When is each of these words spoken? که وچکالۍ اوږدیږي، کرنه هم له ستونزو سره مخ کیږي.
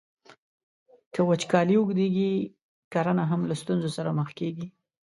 که 1.13 1.19
وچکالۍ 1.29 1.75
اوږدیږي، 1.77 2.31
کرنه 2.93 3.23
هم 3.31 3.41
له 3.49 3.55
ستونزو 3.61 3.89
سره 3.97 4.09
مخ 4.19 4.29
کیږي. 4.39 4.65